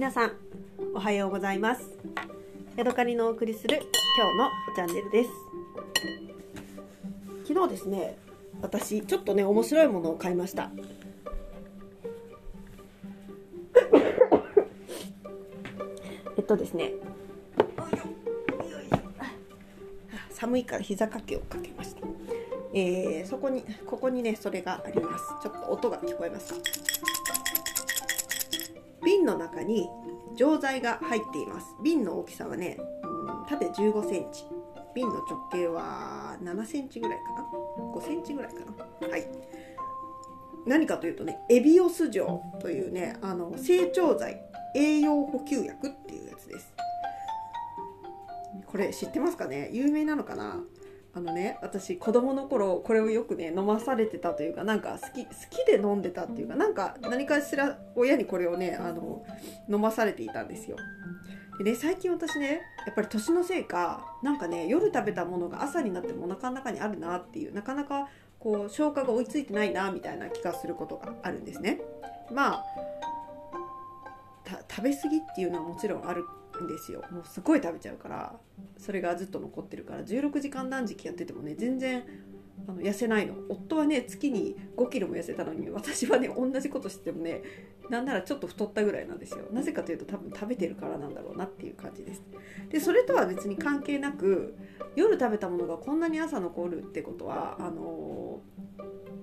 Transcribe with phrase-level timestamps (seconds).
[0.00, 0.32] 皆さん
[0.94, 1.90] おはようございます。
[2.74, 3.82] ヤドカリのお送りする
[4.16, 5.30] 今日のチャンネルです。
[7.46, 8.16] 昨日ですね
[8.62, 10.70] 私ちょっとね面白いものを買いました。
[16.38, 16.94] えっとですね
[20.30, 22.00] 寒いから膝掛けをかけました。
[22.72, 25.26] えー、そこにここにねそれがあります。
[25.42, 26.60] ちょっと音が聞こえますか？
[26.64, 26.79] 瓶
[29.30, 29.88] の中に
[30.36, 31.74] 錠剤が入っています。
[31.82, 34.44] 瓶の大きさはね、うん、縦15センチ。
[34.94, 37.46] 瓶の直径は7センチぐらいかな。
[37.94, 38.60] 5センチぐらいか
[39.00, 39.08] な。
[39.08, 39.26] はい。
[40.66, 44.42] 何かというとねエビオス錠というねあの成長剤。
[44.72, 46.72] 栄養補給薬っていうやつです。
[48.66, 49.68] これ知ってますかね？
[49.72, 50.60] 有名なのかな？
[51.12, 59.24] あのね私子供の頃これをよくね飲まされてたというかなんか好き好きで飲んでたっていうかなんか何かしら親にこれをねあの
[59.68, 60.76] 飲まされていたんですよ。
[61.58, 71.80] でね最近私ねやっぱり年のせいかなんかね夜食べたものが朝になってもお腹の中にあるなっていうなかなかこう消化が追いついてないなみたいな気がすることがあるんですね。
[72.32, 72.64] まあ
[74.68, 76.24] 食べ過ぎっていうのはもちろんある
[76.60, 77.04] んですよ。
[77.10, 78.36] もうすごい食べちゃうから
[78.78, 82.04] それがずっと残ってるから16時間断食やっててもね全然
[82.68, 83.34] あの痩せないの。
[83.48, 87.42] 夫はね月に5キロも痩せたのに私はね同じことしてもね
[87.88, 89.46] なんならちょっと太ったぐらいなんですよ。
[89.52, 92.22] なぜかというと多分食べてるからなんだろうなっていう感じです。
[92.68, 94.54] でそれとは別に関係なく
[94.94, 98.19] 夜食べたものがこんなに朝残るってことはあの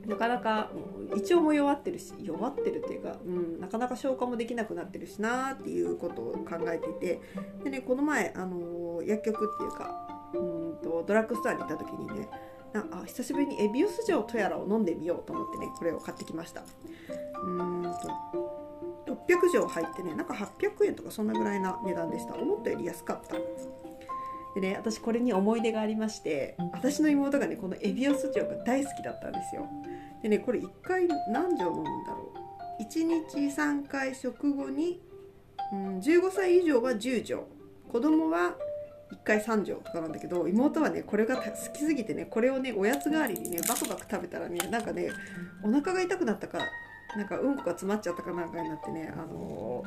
[0.08, 0.72] なかなか
[1.16, 7.22] 胃腸も弱ってるし弱ってるっていうか、うん、なかなか消化もできなくなってるしなっていうことを考えていて
[7.64, 12.30] でねこの前、あの薬局っていうかうんとドラッグストアに行った時にね
[12.74, 16.64] なあ久しぶりにエビオス錠とやらを飲んでみようと思ってねこれを買ってきました。
[17.44, 22.36] うんと600錠入ってねなんか800円とかそんなぐらいな値段でした。
[22.36, 23.36] 思ったより安かった。
[24.56, 29.68] でね私これに思い出がありまして私の妹がねこのエビオス錠が大好きだったんですよ。
[30.22, 32.34] でねこれ1回何錠飲むんだろ
[32.80, 35.02] う？1日3回食後に、
[35.72, 37.48] うん、15歳以上は10錠
[37.92, 38.56] 子供は
[39.12, 45.10] 1回3錠とかなんだけど妹はねこれが好きすぎてねこれをねおやつ代わりにねバクバク食べたらねなんかね
[45.64, 46.60] お腹が痛くなったか
[47.16, 49.84] なんかうんこが詰まっちゃったかなんかになってねあの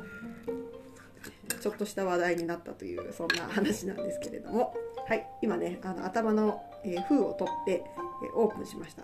[1.51, 4.75] ー、ちょっとした話題になったというそんな話なんですけれども。
[5.11, 7.83] はい今ねあの頭の、えー、封を取って、
[8.23, 9.03] えー、オープンしました。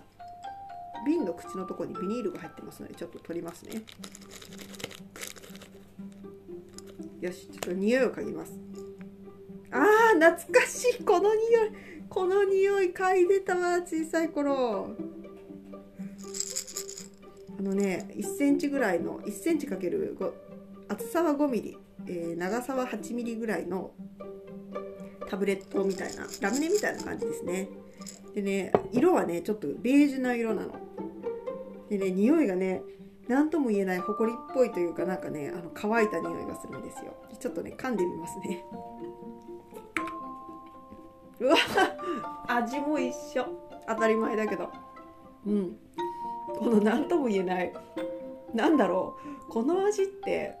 [1.07, 3.81] 瓶の口のとこにビニールが入ってますのでちょっと取りますね。
[7.21, 8.53] よしちょっと匂いを嗅ぎます。
[9.71, 11.03] あー懐かしい。
[11.03, 11.71] この匂い
[12.09, 14.89] この匂い嗅いでたわ小さい頃。
[17.59, 20.15] あのね1センチぐらいの1センチかける
[20.89, 23.91] 厚さは5ミリ、えー、長さは8ミリぐらいの
[25.27, 27.69] タブレットみたいなラムネみたいな感じですね。
[28.35, 30.86] でね色はねちょっとベージュな色なの。
[31.89, 32.81] でね匂いがね
[33.27, 37.13] 何とも言えない埃っぽいというかなんかねあの乾いた匂いがするんですよ。
[37.39, 38.63] ちょっとね噛んでみますね。
[41.39, 41.55] うわ
[42.47, 43.45] 味も一緒。
[43.87, 44.69] 当たり前だけど。
[45.45, 45.77] うん。
[46.57, 47.73] この何とも言えない。
[48.53, 49.17] なんだろ
[49.47, 49.51] う。
[49.51, 50.55] この味って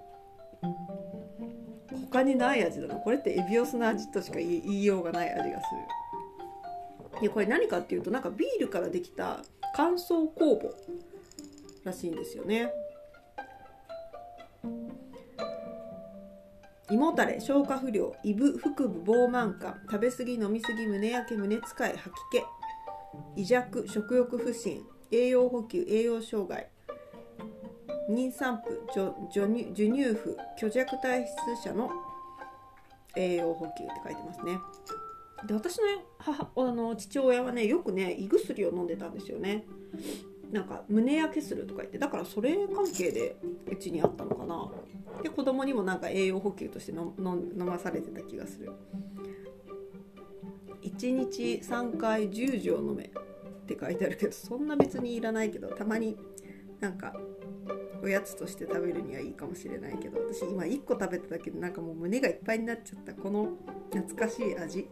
[2.11, 2.95] 他にない味だな。
[2.95, 5.65] これってエビオスの味としか言いようがない味がす
[7.15, 7.21] る。
[7.21, 9.41] でこれ何かっていうとなんかビールからできた
[9.75, 10.75] 乾燥酵母。
[11.87, 12.71] らしいんですよね。
[16.89, 22.39] 胃もたれ消化不良胃部腹部膨満感食べ過ぎ飲み過ぎ胸焼け胸使い吐き
[23.35, 24.81] 気胃弱食欲不振
[25.11, 26.69] 栄養補給栄養障害
[28.09, 31.89] 妊産婦授授乳婦虚弱体質者の
[33.17, 34.57] 栄養補給って書いてますね。
[35.45, 35.83] で私の
[36.19, 39.65] 母あの父親はねよくね胃薬を飲んでたんですよね。
[40.51, 43.35] なんか胸焼けするとか言ってだからそれ関係で
[43.69, 44.71] うちにあったのかな。
[45.23, 47.13] で子供にもなんか栄養補給として飲
[47.57, 48.71] まされてた気がする。
[50.83, 53.09] 1日3回10錠飲めっ
[53.65, 56.17] て書いてあるけどそんな別にいらないけどたまに
[56.79, 57.13] なんか
[58.01, 63.13] おやつとして食べるにはいいかもしれないけど私今1個食べただけでなんかもう胸がいっぱいになっちゃった。
[63.13, 63.49] この
[63.91, 64.87] 懐かしい味。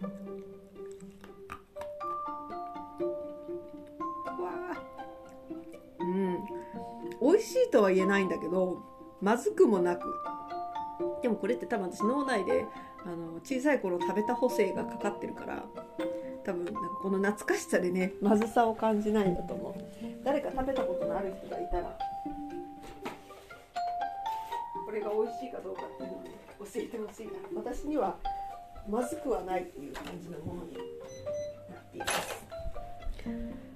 [7.36, 8.82] 美味しいとは言えないんだけど
[9.22, 10.08] まずくもなく。
[11.22, 12.66] でもこれって多分私脳内で
[13.06, 15.66] あの小さい頃食べた補正がかかってるから
[16.46, 19.74] 多分なんかこの懐かしさでねまずさを感じないんだと思う。
[20.24, 21.98] 誰か食べたことのある人がいたら
[24.86, 26.30] これが美味しいかどうかっていうのをね
[26.60, 27.34] 教えてほしいな。
[27.56, 28.16] 私には
[28.88, 30.80] まずくはないっていう感じのものにな
[31.76, 33.75] っています。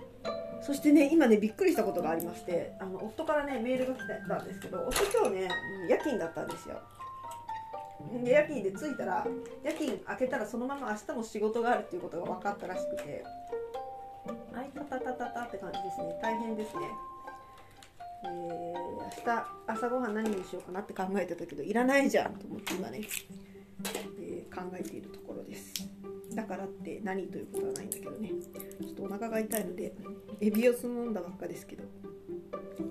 [0.69, 5.50] そしてね今ねびっくりしたことがありましてあの夫からねメールが来たんですけど夫今日ね
[5.89, 6.80] 夜勤だったんですよ。
[8.24, 9.25] で夜勤で着いたら
[9.63, 13.24] 夜勤明けたらそのまま明日も仕事があるっていうことが分かったらしくて
[14.54, 16.19] あいたたたたたって感じですね。
[16.21, 16.81] 大変ですね。
[18.25, 23.01] えー、明日朝ごはん何にしようかなって考えてたけどいらないじゃんと思って今ね、
[24.21, 25.98] えー、考えているところです。
[26.39, 28.30] だからって何ということはないんだけどね。
[28.81, 29.94] ちょっとお腹が痛いので
[30.39, 31.83] エビオス飲んだばっかですけど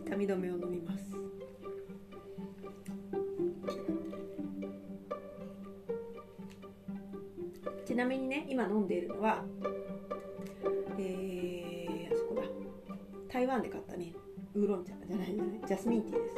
[0.04, 1.04] 痛み止めを飲みます。
[7.86, 9.42] ちなみにね今飲んでいるのは
[10.98, 12.42] えー、あそこだ。
[13.32, 14.12] 台湾で買ったね。
[14.54, 16.34] ウーロン茶じゃないじゃないジャスミンティーです。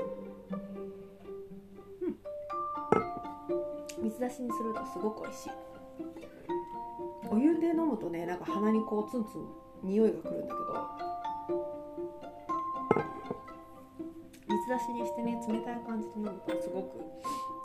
[4.01, 5.70] 水出しにするとすごく美味しい。
[7.31, 9.47] お湯で飲むとねなんか鼻にこうツンツン
[9.83, 11.11] 匂いがくるんだけど。
[14.51, 16.99] 水出しにしてね冷たい感じで飲むとすごく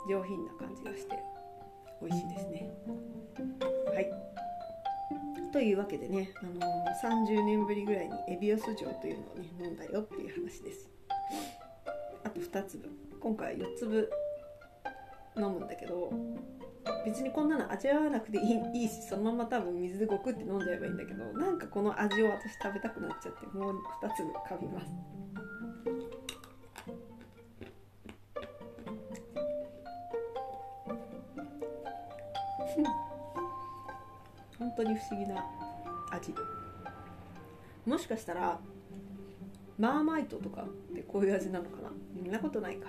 [0.08, 1.18] 上品な感じがして
[2.00, 2.70] 美味しいですね。
[3.92, 4.10] はい。
[5.52, 10.88] というわけでね、あのー、30年ぶりぐらいにエビオス錠というのをね飲んだよっていう話です。
[12.24, 12.88] あと2粒。
[13.20, 14.10] 今回は4粒
[15.36, 16.12] 飲むんだけど
[17.04, 24.86] 別にこんなの味わわなくていいいいしそのまま多分水でごくって飲んじゃえばいいんだけどなんかこの味を私食べたくなっちゃってもう2粒かみます。
[34.58, 35.44] 本当に不思議な
[36.10, 36.34] 味。
[37.86, 38.58] もしかしたら
[39.78, 41.90] マーマイトとかってこういう味なのかな。
[42.20, 42.88] そんなことないか。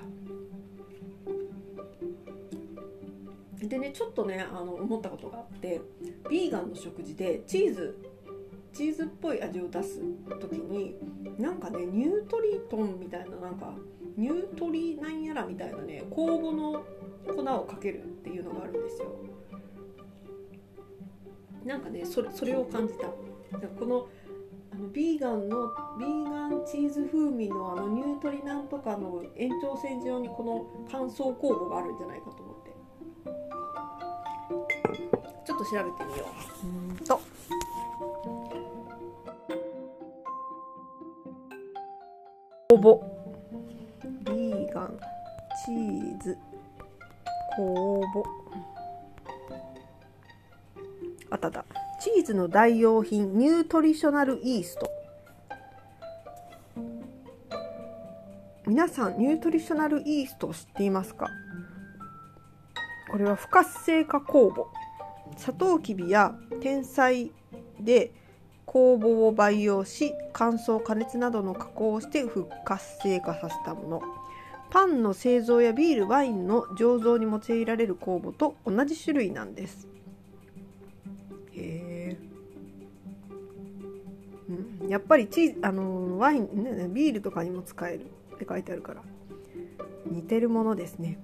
[3.68, 5.82] でねちょっとねあの思ったことがあって
[6.30, 7.98] ビーガンの食事でチーズ
[8.74, 10.02] チーズっぽい味を出す
[10.40, 10.96] 時に
[11.40, 13.74] なんかねニュートリトンみたいななんか
[14.16, 16.84] ニュートリなんやらみたいなね酵母の
[17.26, 19.16] 粉をかけるっていうのがあるんですよ。
[21.66, 23.08] なんかねそれそれを感じた。
[23.08, 24.08] この
[24.72, 25.70] あのビーガンの
[26.00, 32.47] ビーガンチーズ風味のあのニュートリなんとかの延長線上にこの乾燥酵母があるんじゃないかと
[35.58, 36.26] ってちょっと調べてみよ
[36.64, 36.68] う。
[36.68, 37.20] うんと。
[42.70, 43.00] 酵母
[44.32, 45.00] ビーガン
[45.66, 46.38] チーズ。
[47.58, 48.24] 酵母
[51.32, 51.66] あっただ
[52.00, 54.92] チーズの代用品ニュートリショナルイースト。
[58.68, 61.30] 皆さんニュートリショナルイーストを知っていますか？
[63.10, 64.66] これは不活性化酵母
[65.38, 67.32] サトウキビや天才
[67.80, 68.12] で
[68.66, 74.02] 酵母を培養し乾燥加熱などの加工をして不活性化させたもの。
[74.70, 79.88] パンの製造やビールワインの醸造に用いられる酵母と同じ種類なんです。
[81.54, 82.18] へえ、
[84.82, 89.02] うん、やっぱりチーあのワイン、ね、ビールとかにも使えるって書いてあるから。
[90.12, 91.20] 似てるものですね。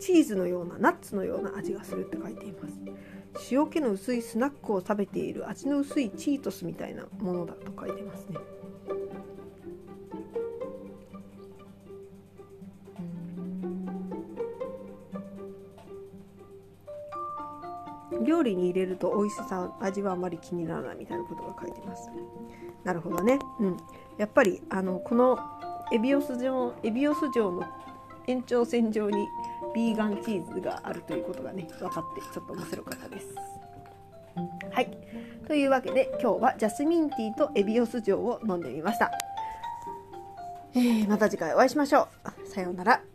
[0.00, 2.74] チーズのようなナッツのような味がするって書いています。
[3.50, 8.38] 塩気の薄いスナックを食べている味の薄いチートスみたいなものだと書いてますね。
[18.24, 22.08] 料理に入れると美味しさ味はあまり気にならないみたいなことが書いてます。
[22.82, 23.38] なるほどね。
[23.60, 23.76] うん。
[24.18, 25.38] やっぱりあのこの
[25.92, 27.64] エビオス状エビオス状の
[28.26, 29.26] 延長線上に
[29.74, 33.26] ビーガンチーズがあるということがね分かってちょっと面白かったです。
[34.72, 34.96] はい。
[35.46, 39.10] というわけで今日はジャスミンティーとエビオス錠を飲んでみました、
[40.74, 42.08] えー、また次回お会いしましょ
[42.44, 42.48] う。
[42.48, 43.13] さようなら。